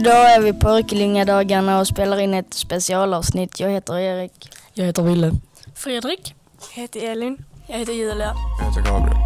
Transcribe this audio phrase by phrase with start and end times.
[0.00, 3.60] Idag är vi på Örkelljungadagarna och spelar in ett specialavsnitt.
[3.60, 4.48] Jag heter Erik.
[4.74, 5.32] Jag heter Ville.
[5.74, 6.34] Fredrik.
[6.74, 7.44] Jag heter Elin.
[7.66, 8.34] Jag heter Julia.
[8.58, 9.16] Jag heter Gabriel.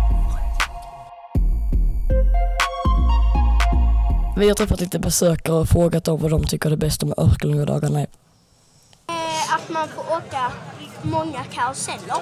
[4.36, 8.00] Vi har träffat lite besökare och frågat dem vad de tycker det bästa med Örkelljungadagarna
[8.00, 8.06] är.
[9.08, 10.52] Eh, Att man får åka
[11.02, 12.16] många karuseller.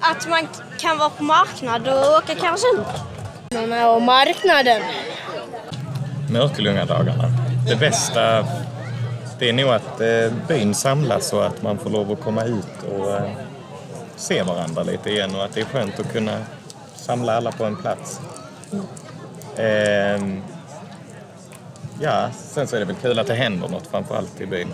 [0.00, 2.84] Att man kan vara på marknad och åka karusell.
[3.54, 4.82] Man är på marknaden.
[6.32, 7.32] Mörkelljungadagarna.
[7.68, 8.46] Det bästa
[9.38, 12.82] det är nog att eh, byn samlas och att man får lov att komma ut
[12.92, 13.30] och eh,
[14.16, 16.38] se varandra lite igen och att det är skönt att kunna
[16.94, 18.20] samla alla på en plats.
[19.56, 20.42] Ehm,
[22.00, 24.68] ja, sen så är det väl kul att det händer något framför allt i byn.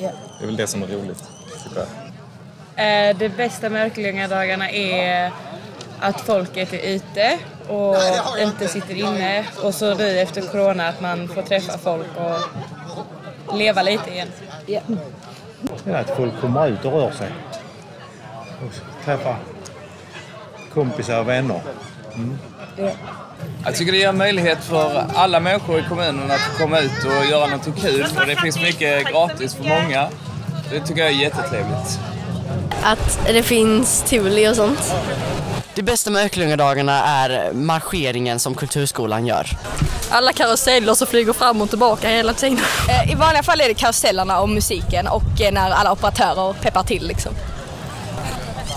[0.00, 1.24] Det är väl det som är roligt,
[1.64, 3.10] tycker jag.
[3.10, 5.32] Eh, Det bästa med Örkelljungadagarna är
[6.00, 7.38] att folket är ute
[7.70, 7.96] och
[8.38, 9.44] inte sitter inne.
[9.62, 12.06] Och så nu efter corona att man får träffa folk
[13.46, 14.28] och leva lite igen.
[14.66, 14.80] Ja,
[15.96, 17.28] att folk kommer ut och rör sig.
[18.66, 19.36] Och träffar
[20.74, 21.60] kompisar och vänner.
[23.64, 27.46] Jag tycker det ger möjlighet för alla människor i kommunen att komma ut och göra
[27.46, 28.06] något kul.
[28.20, 30.08] Och det finns mycket gratis för många.
[30.70, 32.00] Det tycker jag är jättetrevligt.
[32.82, 34.94] Att det finns tivoli och sånt.
[35.74, 39.46] Det bästa med Örkelljungadagarna är marscheringen som Kulturskolan gör.
[40.10, 42.58] Alla karuseller som flyger fram och tillbaka hela tiden.
[43.12, 47.06] I vanliga fall är det karusellerna och musiken och eh, när alla operatörer peppar till
[47.06, 47.32] liksom.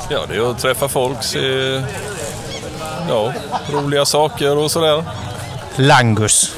[0.09, 1.39] Ja, det är att träffa folk, se
[3.09, 3.33] ja,
[3.71, 5.03] roliga saker och sådär.
[5.75, 6.55] Langus.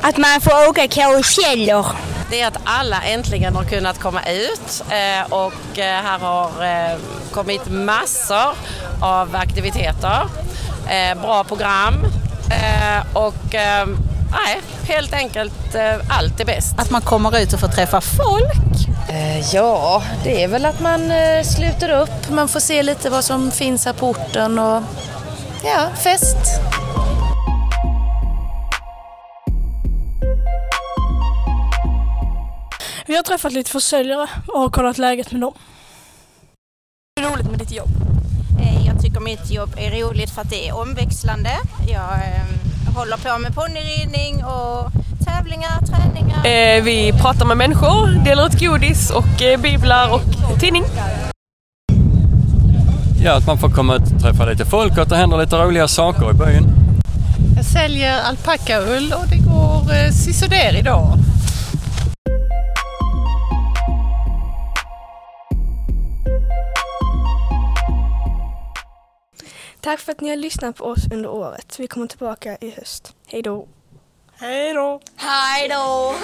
[0.00, 1.86] Att man får åka karuseller.
[2.30, 6.98] Det är att alla äntligen har kunnat komma ut eh, och eh, här har eh,
[7.30, 8.54] kommit massor
[9.00, 10.26] av aktiviteter,
[11.22, 11.94] bra program
[13.12, 13.54] och
[14.30, 15.74] nej, helt enkelt
[16.10, 16.74] allt är bäst.
[16.78, 18.88] Att man kommer ut och får träffa folk.
[19.52, 21.12] Ja, det är väl att man
[21.44, 24.82] sluter upp, man får se lite vad som finns här på orten och
[25.64, 26.60] ja, fest.
[33.08, 35.52] Vi har träffat lite försäljare och har kollat läget med dem.
[37.16, 37.88] Det är roligt med ditt jobb.
[38.60, 41.50] Eh, Jag tycker mitt jobb är roligt för att det är omväxlande.
[41.88, 44.90] Jag eh, håller på med ponnyridning och
[45.24, 46.46] tävlingar, träningar.
[46.46, 50.84] Eh, vi pratar med människor, delar ut godis och eh, biblar och tidning.
[53.24, 55.56] Ja, att man får komma ut och träffa lite folk och att det händer lite
[55.56, 56.66] roliga saker i byn.
[57.56, 61.17] Jag säljer alpackaull och det går eh, sisådär idag.
[69.88, 71.80] Tack för att ni har lyssnat på oss under året.
[71.80, 73.16] Vi kommer tillbaka i höst.
[73.26, 73.68] Hej då!
[74.32, 75.00] Hej då!
[75.16, 76.14] Hej då!